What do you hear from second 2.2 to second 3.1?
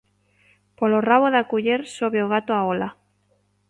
o gato á ola.